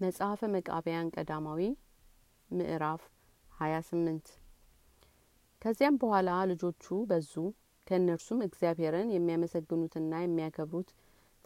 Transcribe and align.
መጽሐፈ 0.00 0.40
መቃብያን 0.52 1.10
ቀዳማዊ 1.14 1.62
ምዕራፍ 2.50 3.02
ሀያ 3.52 3.74
ስምንት። 3.88 4.26
ከዚያም 5.62 5.98
በኋላ 6.02 6.30
ልጆቹ 6.50 6.84
በዙ 7.10 7.32
ከእነርሱም 7.86 8.40
እግዚአብሔርን 8.46 9.12
የሚያመሰግኑትና 9.14 10.22
የሚያከብሩት 10.22 10.88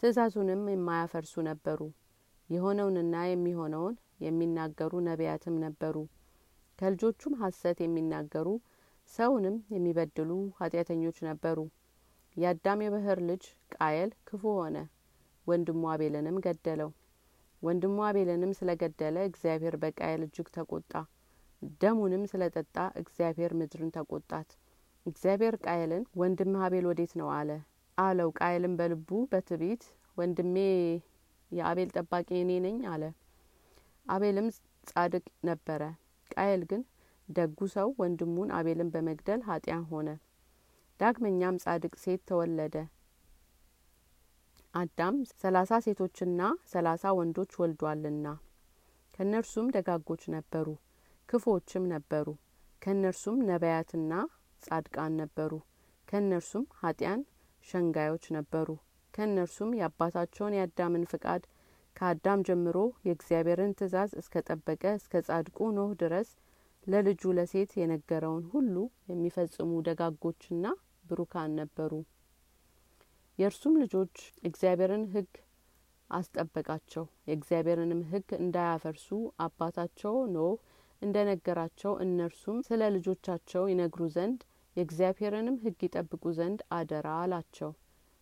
ትእዛዙንም 0.03 0.63
የማያፈርሱ 0.71 1.35
ነበሩ። 1.49 1.79
የሆነውንና 2.49 3.25
የሚሆነውን 3.27 3.95
የሚናገሩ 4.25 5.03
ነቢያትም 5.07 5.57
ነበሩ። 5.65 5.95
ከልጆቹም 6.79 7.39
ሀሰት 7.41 7.79
የሚናገሩ 7.83 8.47
ሰውንም 9.11 9.57
የሚበድሉ 9.75 10.31
ኃጢአተኞች 10.59 11.19
ነበሩ። 11.27 11.59
የአዳም 12.35 12.83
የባህር 12.83 13.21
ልጅ 13.29 13.43
ቃየል 13.75 14.13
ክፉ 14.27 14.43
ሆነ 14.59 14.77
ወንድሙ 15.47 15.83
አቤልንም 15.91 16.37
ገደለው 16.45 16.89
ወንድሙ 17.65 17.97
አቤልንም 18.07 18.51
ስለ 18.57 18.71
ገደለ 18.81 19.17
እግዚአብሔር 19.27 19.75
በቃየል 19.81 20.21
እጅግ 20.25 20.47
ተቆጣ። 20.55 20.91
ደሙንም 21.81 22.23
ስለ 22.31 22.43
ጠጣ 22.55 22.77
እግዚአብሔር 23.01 23.51
ምድርን 23.59 23.91
ተቆጣት። 23.95 24.49
እግዚአብሔር 25.05 25.55
ቃየልን 25.63 26.03
ወንድምህ 26.21 26.63
አቤል 26.65 26.85
ወዴት 26.89 27.13
ነው 27.19 27.29
አለ። 27.37 27.49
አለው። 27.97 28.29
ቃየልም 28.39 28.73
በልቡ 28.79 29.09
በትዕቢት 29.31 29.83
ወንድሜ 30.17 30.55
የአቤል 31.51 31.89
ጠባቂ 31.95 32.29
እኔ 32.39 32.51
ነኝ 32.65 32.77
አለ። 32.93 33.03
አቤልም 34.05 34.47
ጻድቅ 34.89 35.25
ነበረ። 35.49 35.81
ቃየል 36.31 36.63
ግን 36.71 36.81
ደጉ 37.29 37.59
ሰው 37.73 37.89
ወንድሙን 38.01 38.49
አቤልን 38.57 38.91
በመግደል 38.95 39.41
ኃጢያን 39.47 39.85
ሆነ። 39.91 40.09
ዳግመኛም 40.99 41.55
ጻድቅ 41.63 41.93
ሴት 42.03 42.21
ተወለደ 42.29 42.75
አዳም 44.75 45.17
ሰላሳ 45.41 45.77
ሴቶችና 45.83 46.41
ሰላሳ 46.71 47.11
ወንዶች 47.17 47.51
ወልዷልና። 47.59 48.25
ከእነርሱም 49.13 49.67
ደጋጎች 49.75 50.23
ነበሩ 50.33 50.67
ክፉዎችም 51.29 51.83
ነበሩ። 51.91 52.27
ከእነርሱም 52.81 53.37
ነቢያትና 53.49 54.13
ጻድቃን 54.63 55.13
ነበሩ። 55.21 55.51
ከእነርሱም 56.07 56.65
ኃጢያን 56.81 57.21
ሸንጋዮች 57.65 58.25
ነበሩ። 58.37 58.67
ከእነርሱም 59.13 59.71
የአባታቸውን 59.79 60.57
የአዳምን 60.57 61.05
ፍቃድ 61.11 61.45
ከአዳም 61.95 62.43
ጀምሮ 62.47 62.77
የእግዚአብሔርን 63.07 63.75
ትእዛዝ 63.79 64.11
እስከ 64.21 64.43
ጠበቀ 64.47 64.83
እስከ 64.99 65.21
ጻድቁ 65.27 65.69
ኖህ 65.77 65.93
ድረስ 66.01 66.29
ለልጁ 66.83 67.33
ለሴት 67.37 67.71
የነገረውን 67.79 68.43
ሁሉ 68.51 68.75
የሚፈጽሙ 69.11 69.71
ደጋጎችና 69.87 70.65
ብሩካን 71.05 71.55
ነበሩ 71.59 71.91
የእርሱም 73.39 73.73
ልጆች 73.81 74.15
እግዚአብሔርን 74.43 75.03
ህግ 75.13 75.31
አስጠበቃቸው። 76.09 77.05
የእግዚአብሔርንም 77.27 78.01
ህግ 78.11 78.27
እንዳያፈርሱ 78.39 79.07
አባታቸው 79.45 80.15
ኖህ 80.35 80.53
እንደ 81.01 81.17
ነገራቸው 81.29 81.93
እነርሱም 82.05 82.57
ስለ 82.67 82.81
ልጆቻቸው 82.95 83.63
ይነግሩ 83.71 84.03
ዘንድ 84.15 84.39
የእግዚአብሔርንም 84.75 85.57
ህግ 85.63 85.79
ይጠብቁ 85.85 86.23
ዘንድ 86.37 86.61
አደራ 86.77 87.07
አላቸው። 87.23 87.71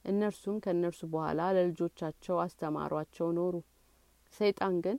እነርሱም 0.06 0.58
ከእነርሱ 0.64 1.02
በኋላ 1.14 1.42
ለልጆቻቸው 1.58 2.38
አስተማሯቸው 2.44 3.28
ኖሩ። 3.38 3.56
ሰይጣን 4.34 4.76
ግን 4.86 4.98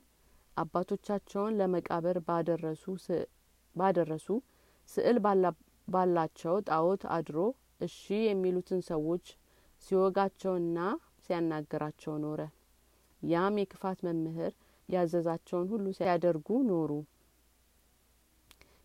አባቶቻቸውን 0.57 1.57
ለመቃብር 1.59 2.17
ባደረሱ 3.75 4.27
ስዕል 4.89 5.17
ባላቸው 5.87 6.55
ጣዖት 6.67 7.03
አድሮ 7.15 7.37
እሺ 7.81 7.99
የሚሉትን 8.25 8.81
ሰዎች 8.89 9.25
ሲወጋቸውና 9.83 10.77
ሲያናግራቸው 11.25 12.15
ኖረ። 12.23 12.41
ያም 13.21 13.55
የክፋት 13.61 13.99
መምህር 14.07 14.53
ያዘዛቸውን 14.89 15.67
ሁሉ 15.71 15.85
ሲያደርጉ 15.97 16.47
ኖሩ። 16.69 16.91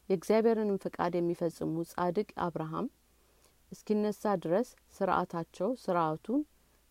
የእግዚአብሔርንም 0.09 0.81
ፍቃድ 0.85 1.15
የሚፈጽሙ 1.17 1.75
ጻድቅ 1.91 2.29
አብርሃም 2.45 2.87
እስኪነሳ 3.73 4.33
ድረስ 4.45 4.69
ስርአታቸው 4.97 5.71
ስርአቱን 5.83 6.41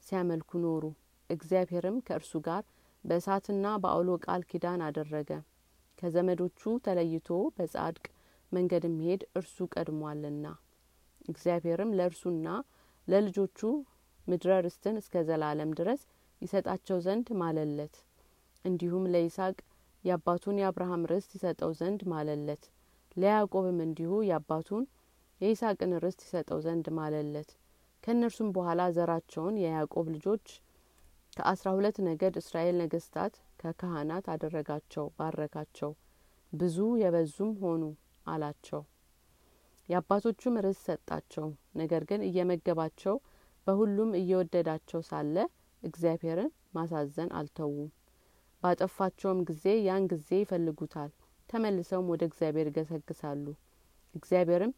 ሲያመልኩ 0.04 0.52
ኖሩ። 0.66 0.84
እግዚአብሔርም 1.30 1.98
ከእርሱ 2.08 2.34
ጋር 2.46 2.64
በእሳትና 3.04 3.66
በአውሎ 3.84 4.12
ቃል 4.26 4.42
ኪዳን 4.50 4.82
አደረገ። 4.88 5.32
ከዘመዶቹ 6.00 6.72
ተለይቶ 6.86 7.28
በጻድቅ 7.58 8.06
መንገድ 8.52 8.84
መሄድ 8.94 9.22
እርሱ 9.40 9.68
ቀድሟልና 9.74 10.46
እግዚአብሔርም 11.30 11.92
ለእርሱና 11.98 12.48
ለልጆቹ 13.10 13.60
ምድረ 14.28 14.58
ርስትን 14.66 14.96
እስከ 15.02 15.24
ዘላለም 15.28 15.72
ድረስ 15.80 16.02
ይሰጣቸው 16.42 16.98
ዘንድ 17.06 17.28
ማለለት። 17.42 17.96
እንዲሁም 18.66 19.06
ለይስሐቅ 19.14 19.58
የአባቱን 20.04 20.60
የአብርሃም 20.60 21.04
ርስት 21.12 21.32
ይሰጠው 21.38 21.72
ዘንድ 21.80 22.02
ማለለት። 22.14 22.64
ለያዕቆብም 23.18 23.80
እንዲሁ 23.86 24.12
የአባቱን 24.30 24.84
የይስሐቅን 25.42 25.94
ርስት 26.04 26.22
ይሰጠው 26.26 26.60
ዘንድ 26.66 26.88
ማለለት። 27.00 27.50
ከእነርሱም 28.04 28.50
በኋላ 28.56 28.82
ዘራቸውን 28.98 29.56
የያዕቆብ 29.62 30.08
ልጆች 30.16 30.46
ከአስራ 31.38 31.68
ሁለት 31.76 31.98
ነገድ 32.08 32.36
እስራኤል 32.42 32.78
ነገስታት 32.84 33.34
ከካህናት 33.62 34.26
አደረጋቸው 34.34 35.06
ባረካቸው 35.18 35.92
ብዙ 36.54 36.78
የበዙም 37.02 37.52
ሆኑ 37.62 37.82
አላቸው 38.26 38.82
የአባቶቹም 39.90 40.60
ርስት 40.66 40.84
ሰጣቸው። 40.88 41.48
ነገር 41.76 42.04
ግን 42.10 42.22
እየመገባቸው 42.28 43.16
በሁሉም 43.68 44.12
እየወደዳቸው 44.20 45.02
ሳለ 45.08 45.36
እግዚአብሔርን 45.84 46.50
ማሳዘን 46.74 47.30
አልተዉም። 47.40 47.90
ባጠፋቸውም 48.64 49.40
ጊዜ 49.50 49.66
ያን 49.86 50.06
ጊዜ 50.12 50.30
ይፈልጉታል። 50.42 51.12
ተመልሰውም 51.50 52.10
ወደ 52.14 52.24
እግዚአብሔር 52.30 52.68
ይገሰግሳሉ። 52.70 53.46
እግዚአብሔርም 54.16 54.74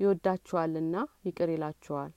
ይወዳቸዋልና 0.00 0.96
ይቅር 1.26 1.50
ይላቸዋል። 1.54 2.12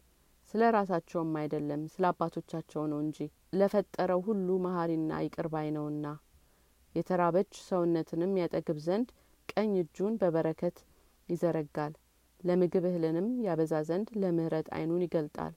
ስለ 0.53 0.63
ራሳቸውም 0.75 1.31
አይደለም 1.39 1.81
ስለ 1.93 2.05
አባቶቻቸው 2.11 2.83
ነው 2.91 2.99
እንጂ። 3.05 3.17
ለፈጠረው 3.59 4.21
ሁሉ 4.27 4.57
መሀሪና 4.65 5.11
ይቅር 5.25 5.47
ባይ 5.53 5.69
ነውና። 5.75 6.05
የተራበች 6.95 7.53
ሰውነትንም 7.67 8.33
ያጠግብ 8.41 8.77
ዘንድ 8.85 9.07
ቀኝ 9.49 9.71
እጁን 9.81 10.13
በበረከት 10.21 10.77
ይዘረጋል 11.29 11.93
ለምግብ 12.45 12.83
እህልንም 12.89 13.27
ያበዛ 13.45 13.73
ዘንድ 13.87 14.09
ለምህረት 14.21 14.67
አይኑን 14.75 15.05
ይገልጣል። 15.05 15.53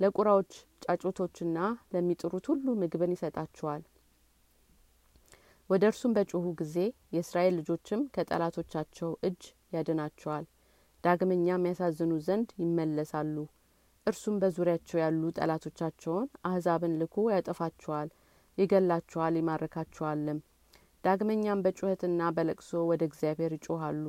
ለቁራዎች 0.00 0.52
ጫጩቶችና 0.84 1.58
ለሚጥሩት 1.92 2.46
ሁሉ 2.50 2.66
ምግብን 2.80 3.14
ይሰጣቸዋል 3.14 3.82
ወደ 5.70 5.82
እርሱም 5.90 6.14
በጮሁ 6.16 6.46
ጊዜ 6.58 6.76
የእስራኤል 7.14 7.54
ልጆችም 7.58 8.00
ከጠላቶቻቸው 8.14 9.10
እጅ 9.28 9.42
ያድናቸዋል። 9.74 10.44
ዳግመኛም 11.04 11.66
ያሳዝኑ 11.68 12.12
ዘንድ 12.26 12.50
ይመለሳሉ። 12.60 13.36
እርሱም 14.06 14.36
በዙሪያቸው 14.42 14.98
ያሉ 15.02 15.22
ጠላቶቻቸውን 15.36 16.26
አህዛብን 16.48 16.94
ልኮ 17.00 17.24
ያጠፋቸዋል 17.32 18.08
ይገላቸዋል 18.58 19.34
ይማርካቸዋልም 19.38 20.38
ዳግመኛም 21.04 21.62
በጩኸትና 21.64 22.28
በለቅሶ 22.36 22.70
ወደ 22.90 23.02
እግዚአብሔር 23.08 23.52
ይጮሃሉ 23.56 24.04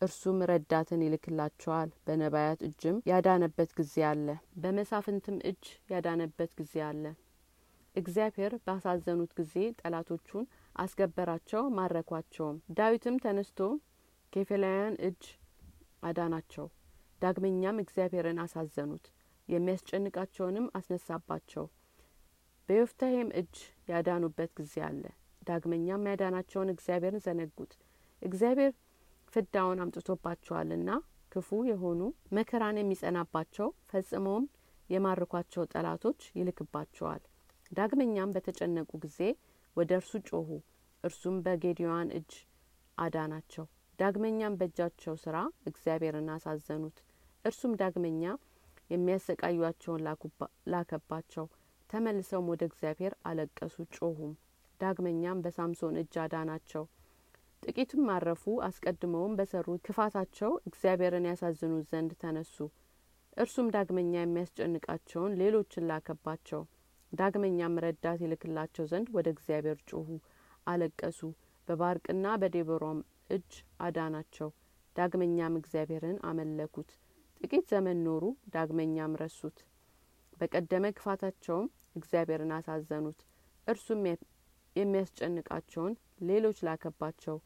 እርሱም 0.00 0.38
ረዳትን 0.50 1.00
ይልክላቸዋል። 1.04 1.90
በነቢያት 2.06 2.60
እጅም 2.68 2.96
ያዳነበት 3.10 3.70
ጊዜ 3.78 3.94
አለ 4.10 4.26
በመሳፍንትም 4.62 5.36
እጅ 5.50 5.64
ያዳነበት 5.90 6.50
ጊዜ 6.60 6.74
አለ። 6.86 7.04
እግዚአብሔር 7.94 8.52
ባሳዘኑት 8.66 9.32
ጊዜ 9.38 9.54
ጠላቶቹን 9.80 10.44
አስገበራቸው 10.76 11.62
ማረኳቸውም። 11.76 12.58
ዳዊትም 12.78 13.16
ተነስቶ 13.24 13.60
ከፌላውያን 14.32 14.96
እጅ 15.08 15.22
አዳናቸው 16.02 16.66
ዳግመኛም 17.20 17.80
እግዚአብሔርን 17.82 18.38
አሳዘኑት 18.44 19.06
የሚያስጨንቃቸውንም 19.48 20.66
አስነሳባቸው። 20.78 21.64
በዮፍታሄም 22.68 23.30
እጅ 23.40 23.54
ያዳኑበት 23.88 24.50
ጊዜ 24.58 24.74
አለ 24.88 25.02
ዳግመኛም 25.42 26.06
ያዳናቸውን 26.10 26.72
እግዚአብሔርን 26.74 27.24
ዘነጉት። 27.26 27.72
እግዚአብሔር 28.22 28.72
ፍዳውን 29.32 29.82
አምጥቶባቸዋልና 29.82 30.90
ክፉ 31.32 31.58
የሆኑ 31.68 32.00
መከራን 32.36 32.80
የሚጸናባቸው 32.80 33.68
ፈጽመውም 33.90 34.46
የማርኳቸው 34.90 35.68
ጠላቶች 35.72 36.20
ይልክባቸዋል። 36.38 37.22
ዳግመኛም 37.70 38.32
በተጨነቁ 38.36 38.90
ጊዜ 39.04 39.18
ወደ 39.76 39.90
እርሱ 40.00 40.12
ጮሁ 40.28 40.48
እርሱም 41.04 41.36
በጌዲዮን 41.44 42.08
እጅ 42.18 42.32
አዳናቸው። 42.98 43.66
ዳግመኛም 43.98 44.56
በእጃቸው 44.58 45.14
ስራ 45.24 45.36
እግዚአብሔርን 45.66 46.28
አሳዘኑት። 46.34 46.98
እርሱም 47.44 47.72
ዳግመኛ 47.80 48.22
የሚያሰቃዩቸውን 48.90 50.04
ላከባቸው። 50.72 51.46
ተመልሰውም 51.90 52.48
ወደ 52.52 52.62
እግዚአብሔር 52.68 53.12
አለቀሱ 53.28 53.76
ጮሁም 53.96 54.32
ዳግመኛም 54.80 55.42
በሳምሶን 55.44 55.98
እጅ 56.02 56.14
አዳናቸው 56.24 56.84
ጥቂትም 57.62 58.04
አረፉ 58.12 58.52
አስቀድመውም 58.66 59.34
በሰሩት 59.38 59.80
ክፋታቸው 59.86 60.52
እግዚአብሔርን 60.68 61.26
ያሳዝኑት 61.28 61.84
ዘንድ 61.90 62.12
ተነሱ 62.22 62.56
እርሱም 63.36 63.66
ዳግመኛ 63.74 64.12
የሚያስጨንቃቸውን 64.18 65.36
ሌሎችን 65.40 65.86
ላከባቸው 65.90 66.62
ዳግመኛም 67.12 67.76
ረዳት 67.84 68.18
ይልክላቸው 68.24 68.84
ዘንድ 68.90 69.08
ወደ 69.16 69.28
እግዚአብሔር 69.34 69.78
ጮሁ 69.90 70.08
አለቀሱ። 70.66 71.20
በባርቅና 71.68 72.26
በዴቦራም 72.40 73.00
እጅ 73.30 73.52
አዳናቸው። 73.80 74.48
ዳግመኛም 74.96 75.58
እግዚአብሔርን 75.60 76.18
አመለኩት። 76.28 76.90
ጥቂት 77.40 77.66
ዘመን 77.72 78.00
ኖሩ፣ 78.06 78.24
ዳግመኛም 78.54 79.18
ረሱት። 79.22 79.58
በቀደመ 80.36 80.86
ክፋታቸውም 80.96 81.68
እግዚአብሔርን 81.96 82.54
አሳዘኑት። 82.56 83.20
እርሱም 83.66 84.02
የሚያስጨንቃቸውን 84.76 85.94
ሌሎች 86.28 86.58
ላከባቸው። 86.66 87.36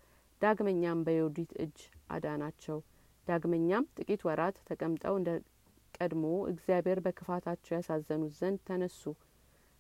ዳግመኛም 0.45 1.05
በዮዲት 1.07 1.53
እጅ 1.65 1.79
አዳናቸው። 2.11 2.79
ዳግመኛም 3.27 3.85
ጥቂት 3.97 4.23
ወራት 4.29 4.57
ተቀምጠው 4.69 5.15
እንደ 5.19 5.31
ቀድሞ 5.95 6.25
እግዚአብሔር 6.51 6.99
በክፋታቸው 7.05 7.75
ያሳዘኑት 7.77 8.33
ዘንድ 8.39 8.61
ተነሱ። 8.69 9.03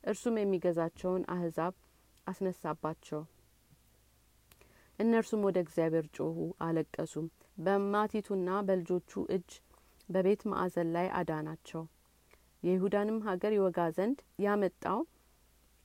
እርሱም 0.04 0.36
የሚገዛቸውን 0.40 1.22
አህዛብ 1.34 1.74
አስነሳባቸው። 2.26 3.22
እነርሱም 4.98 5.42
ወደ 5.46 5.58
እግዚአብሔር 5.64 6.06
ጮኹ፣ 6.16 6.36
አለቀሱም። 6.66 7.26
በማቲቱና 7.58 8.48
በልጆቹ 8.68 9.22
እጅ 9.36 9.50
በቤት 10.08 10.42
ማዕዘን 10.50 10.88
ላይ 10.96 11.06
አዳናቸው። 11.18 11.82
የይሁዳንም 12.62 13.18
ሀገር 13.26 13.52
ይወጋ 13.54 13.78
ዘንድ 13.96 14.18
ያመጣው 14.44 15.00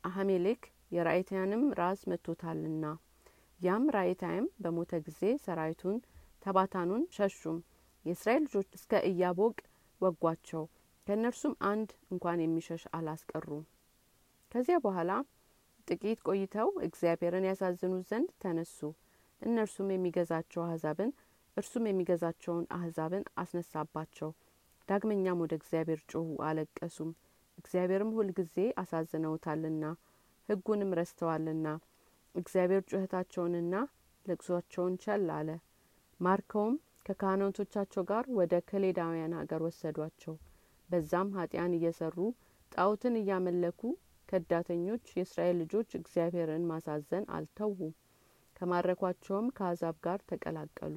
አሀሜሌክ 0.03 0.61
የራእይታያንም 0.91 1.63
ራስ 1.79 2.01
መጥቶታልና። 2.11 2.83
ያም 3.59 3.85
ራእይታይም 3.95 4.45
በሞተ 4.59 4.91
ጊዜ 5.05 5.21
ሰራዊቱን 5.43 5.97
ተባታኑን 6.45 7.03
ሸሹም። 7.15 7.57
የእስራኤል 8.05 8.43
ልጆች 8.45 8.67
እስከ 8.77 9.01
ኢያቦቅ 9.09 9.55
ወጓቸው። 10.01 10.63
ከእነርሱም 11.07 11.53
አንድ 11.69 11.89
እንኳን 12.11 12.43
የሚሸሽ 12.43 12.83
አላስቀሩም። 12.97 13.63
ከዚያ 14.51 14.77
በኋላ 14.85 15.11
ጥቂት 15.87 16.19
ቆይተው 16.27 16.69
እግዚአብሔርን 16.87 17.47
ያሳዝኑት 17.49 18.03
ዘንድ 18.09 18.29
ተነሱ። 18.43 18.77
እነርሱም 19.41 19.89
የሚገዛቸው 19.91 20.61
አህዛብን 20.65 21.11
እርሱም 21.57 21.85
የሚገዛቸውን 21.87 22.65
አህዛብን 22.75 23.23
አስነሳባቸው። 23.37 24.29
ዳግመኛም 24.87 25.41
ወደ 25.43 25.53
እግዚአብሔር 25.59 26.01
ጮኹ፣ 26.11 26.27
አለቀሱም። 26.47 27.09
እግዚአብሔርም 27.57 28.11
ሁልጊዜ 28.17 28.55
አሳዝነውታልና 28.81 29.83
ሕጉንም 30.49 30.91
ረስተዋልና 30.99 31.67
እግዚአብሔር 32.39 32.83
ጩኸታቸውንና 32.89 33.75
ለቅሷቸውን 34.25 34.93
ቸል 35.03 35.25
አለ። 35.37 35.49
ማርከውም 36.19 36.75
ከካህናቶቻቸው 37.05 38.03
ጋር 38.09 38.25
ወደ 38.37 38.53
ከሌዳውያን 38.69 39.33
ሀገር 39.39 39.61
ወሰዷቸው። 39.67 40.35
በዛም 40.89 41.29
ኃጢያን 41.37 41.75
እየሰሩ 41.77 42.17
ጣዖትን 42.71 43.15
እያመለኩ 43.19 43.81
ከዳተኞች 44.29 45.05
የእስራኤል 45.13 45.57
ልጆች 45.61 45.89
እግዚአብሔርን 45.99 46.67
ማሳዘን 46.71 47.25
አልተዉም። 47.35 47.93
ከማረኳቸውም 48.55 49.47
ከአሕዛብ 49.57 49.97
ጋር 50.05 50.19
ተቀላቀሉ። 50.29 50.95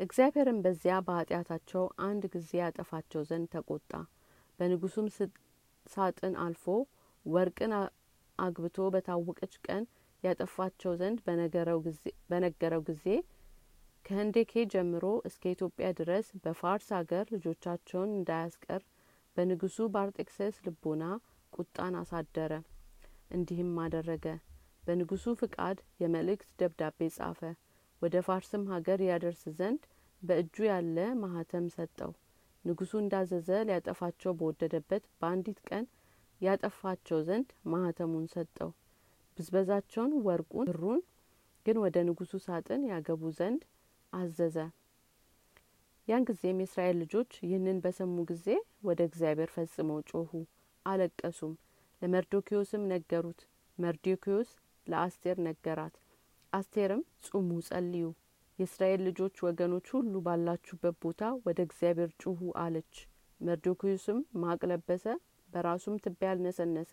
እግዚአብሔርም 0.00 0.58
በዚያ 0.64 0.94
በኃጢአታቸው 1.06 1.82
አንድ 2.04 2.22
ጊዜ 2.34 2.50
ያጠፋቸው 2.60 3.22
ዘንድ 3.28 3.48
ተቆጣ። 3.54 3.92
በንጉሱም 4.58 5.08
ሳጥን 5.86 6.34
አልፎ 6.42 6.64
ወርቅን 7.26 7.72
አግብቶ 8.40 8.88
በታወቀች 8.94 9.54
ቀን 9.66 9.84
ያጠፋቸው 10.22 10.92
ዘንድ 11.00 11.18
በነገረው 12.30 12.80
ጊዜ 12.88 13.04
ከህንዴኬ 14.04 14.52
ጀምሮ 14.72 15.06
እስከ 15.28 15.42
ኢትዮጵያ 15.54 15.88
ድረስ 15.98 16.26
በፋርስ 16.42 16.88
አገር 16.98 17.26
ልጆቻቸውን 17.34 18.14
እንዳያስቀር 18.16 18.82
በንጉሱ 19.36 19.78
በአርጤክስስ 19.92 20.56
ልቦና 20.66 21.04
ቁጣን 21.52 21.94
አሳደረ። 22.00 22.52
እንዲህም 23.30 23.74
አደረገ። 23.84 24.26
በንጉሱ 24.84 25.34
ፍቃድ 25.40 25.78
የመልእክት 26.02 26.50
ደብዳቤ 26.60 27.08
ጻፈ። 27.16 27.40
ወደ 28.02 28.16
ፋርስም 28.26 28.64
ሀገር 28.72 29.00
ያደርስ 29.08 29.42
ዘንድ 29.58 29.82
በእጁ 30.22 30.56
ያለ 30.68 30.96
ማህተም 31.22 31.66
ሰጠው። 31.74 32.12
ንጉሱ 32.64 32.92
እንዳዘዘ 33.00 33.48
ሊያጠፋቸው 33.68 34.32
በወደደበት 34.38 35.04
በአንዲት 35.20 35.60
ቀን 35.68 35.84
ያጠፋቸው 36.40 37.18
ዘንድ 37.26 37.48
ማህተሙን 37.72 38.26
ሰጠው። 38.32 38.70
ብዝበዛቸውን፣ 39.38 40.12
ወርቁን፣ 40.26 40.66
ብሩን 40.70 41.00
ግን 41.66 41.76
ወደ 41.82 41.96
ንጉሱ 42.08 42.32
ሳጥን 42.44 42.82
ያገቡ 42.90 43.22
ዘንድ 43.38 43.62
አዘዘ። 44.12 44.56
ያን 46.08 46.24
ጊዜም 46.28 46.60
የእስራኤል 46.60 46.96
ልጆች 47.02 47.30
ይህንን 47.42 47.78
በሰሙ 47.82 48.16
ጊዜ 48.30 48.46
ወደ 48.84 49.00
እግዚአብሔር 49.08 49.50
ፈጽመው 49.54 50.00
ጮኹ፣ 50.10 50.30
አለቀሱም። 50.86 51.52
ለመርዶኪዮስም 52.02 52.82
ነገሩት። 52.92 53.40
መርዶኪዮስ 53.78 54.50
ለአስቴር 54.86 55.36
ነገራት። 55.46 55.94
አስቴርም 56.52 57.02
ጹሙ፣ 57.26 57.50
ጸልዩ፣ 57.68 58.06
የእስራኤል 58.58 59.00
ልጆች 59.08 59.36
ወገኖች 59.46 59.86
ሁሉ 59.94 60.12
ባላችሁበት 60.24 60.96
ቦታ 61.04 61.20
ወደ 61.46 61.58
እግዚአብሔር 61.66 62.10
ጩሁ 62.22 62.50
አለች። 62.62 62.94
መርዶኪዮስም 63.40 64.18
ማቅ 64.40 64.60
ለበሰ፣ 64.70 65.04
በራሱም 65.52 65.96
ትቢያ 66.04 66.30
ነሰነሰ። 66.40 66.92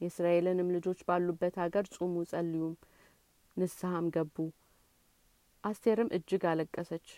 የእስራኤልንም 0.00 0.72
ልጆች 0.74 1.00
ባሉበት 1.08 1.54
ሀገር 1.62 1.84
ጹሙ፣ 1.96 2.14
ጸልዩም፣ 2.30 2.74
ንስሐም 3.56 4.06
ገቡ። 4.14 4.36
አስቴርም 5.64 6.12
እጅግ 6.16 6.44
አለቀሰች። 6.50 7.08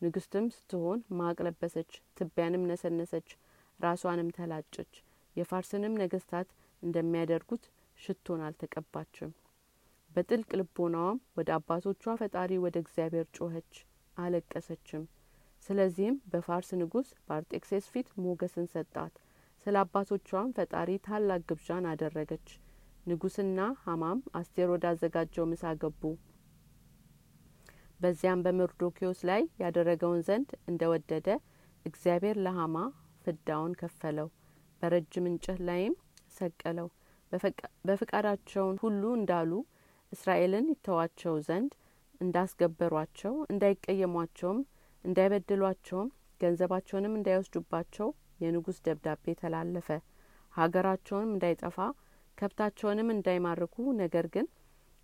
ንግስትም 0.00 0.46
ስትሆን 0.56 1.00
ማቅ 1.18 1.36
ለበሰች፣ 1.46 1.90
ትቢያንም 2.16 2.66
ነሰነሰች፣ 2.70 3.28
ራሷንም 3.80 4.32
ተላጨች። 4.38 4.92
የፋርስንም 5.36 5.98
ነገስታት 6.00 6.48
እንደሚያደርጉት 6.82 7.64
ሽቶን 7.98 8.40
አልተቀባችም። 8.46 9.30
በጥልቅ 10.10 10.50
ልቦናዋም 10.58 11.22
ወደ 11.36 11.50
አባቶቿ 11.56 12.02
ፈጣሪ 12.20 12.58
ወደ 12.58 12.76
እግዚአብሔር 12.82 13.26
ጮኸች፣ 13.36 13.72
አለቀሰችም። 14.16 15.04
ስለዚህም 15.62 16.16
በፋርስ 16.30 16.70
ንጉስ 16.80 17.08
በአርጤክሴስ 17.26 17.84
ፊት 17.92 18.08
ሞገስን 18.18 18.66
ሰጣት። 18.74 19.14
ስለ 19.66 19.76
አባቶቿም 19.82 20.52
ፈጣሪ 20.56 20.90
ታላቅ 21.04 21.40
ግብዣን 21.50 21.84
አደረገች። 21.90 22.46
ንጉስና 23.06 23.60
ሀማም 23.84 24.18
አስቴር 24.38 24.68
ወዳዘጋጀው 24.72 25.44
ምሳ 25.50 25.72
ገቡ። 25.82 26.02
በዚያም 28.00 28.42
በመርዶኪዎስ 28.44 29.20
ላይ 29.30 29.42
ያደረገውን 29.62 30.22
ዘንድ 30.28 30.50
እንደ 30.70 30.82
ወደደ 30.92 31.28
እግዚአብሔር 31.86 32.36
ለሀማ 32.44 32.76
ፍዳውን 33.24 33.72
ከፈለው፣ 33.80 34.28
በረጅም 34.82 35.26
እንጨት 35.30 35.60
ላይም 35.68 35.94
ሰቀለው። 36.36 36.88
በፍቃዳቸውን 37.86 38.76
ሁሉ 38.82 39.02
እንዳሉ 39.18 39.52
እስራኤልን 40.12 40.66
ይተዋቸው 40.72 41.34
ዘንድ 41.46 41.72
እንዳስገበሯቸው 42.20 43.34
እንዳይቀየሟቸውም 43.52 44.58
እንዳይበድሏቸውም 45.04 46.10
ገንዘባቸውንም 46.40 47.16
እንዳይወስዱባቸው 47.18 48.08
የንጉስ 48.42 48.78
ደብዳቤ 48.86 49.34
ተላለፈ። 49.40 49.88
ሀገራቸውንም 50.54 51.32
እንዳይጠፋ 51.34 51.76
ከብታቸውንም 52.38 53.08
እንዳይማርኩ 53.14 53.74
ነገር 54.00 54.26
ግን 54.34 54.46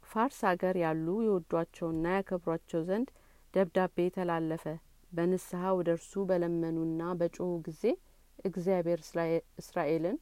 ፋርስ 0.04 0.38
ሀገር 0.49 0.76
ያሉ 0.83 1.07
የወዷቸውና 1.25 2.04
ያከብሯቸው 2.16 2.83
ዘንድ 2.88 3.09
ደብዳቤ 3.54 4.07
ተላለፈ። 4.16 4.64
በንስሐ 5.12 5.62
ወደ 5.76 5.88
እርሱ 5.97 6.12
በለመኑና 6.28 7.02
በጮሁ 7.21 7.50
ጊዜ 7.66 7.85
እግዚአብሔር 8.45 9.00
እስራኤልን 9.61 10.16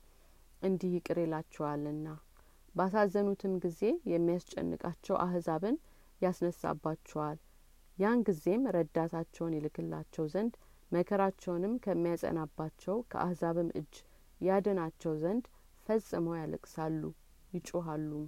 እንዲህ 0.62 0.92
ይቅር 0.96 1.18
ይላቸዋልና 1.22 2.06
ባሳዘኑትም 2.74 3.54
ጊዜ 3.64 3.80
የሚያስጨንቃቸው 4.12 5.16
አህዛብን 5.24 5.76
ያስነሳባቸዋል። 6.20 7.38
ያን 7.98 8.22
ጊዜም 8.26 8.64
ረዳታቸውን 8.76 9.56
ይልክላቸው 9.56 10.24
ዘንድ 10.32 10.54
መከራቸውንም 10.92 11.74
ከሚያጸናባቸው 11.84 12.96
ከአህዛብም 13.10 13.70
እጅ 13.80 13.94
ያድናቸው 14.40 15.14
ዘንድ 15.22 15.44
ፈጽመው 15.86 16.34
ያለቅሳሉ፣ 16.38 17.02
ይጮሃሉም። 17.52 18.26